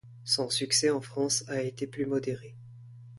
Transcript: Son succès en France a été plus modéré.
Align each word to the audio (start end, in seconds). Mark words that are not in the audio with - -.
Son 0.25 0.49
succès 0.49 0.89
en 0.89 0.99
France 0.99 1.47
a 1.47 1.61
été 1.61 1.85
plus 1.85 2.07
modéré. 2.07 2.55